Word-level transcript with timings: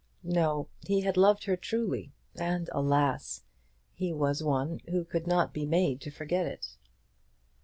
No; 0.23 0.67
he 0.87 1.01
had 1.01 1.15
loved 1.15 1.43
her 1.43 1.55
truly, 1.55 2.11
and 2.35 2.69
alas! 2.73 3.43
he 3.93 4.11
was 4.11 4.41
one 4.41 4.79
who 4.89 5.05
could 5.05 5.27
not 5.27 5.53
be 5.53 5.63
made 5.67 6.01
to 6.01 6.09
forget 6.09 6.47
it. 6.47 6.75